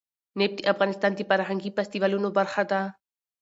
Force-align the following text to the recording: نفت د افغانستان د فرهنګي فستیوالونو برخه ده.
نفت 0.39 0.55
د 0.61 0.67
افغانستان 0.73 1.11
د 1.15 1.19
فرهنګي 1.29 1.69
فستیوالونو 1.75 2.29
برخه 2.37 2.63
ده. 2.71 2.81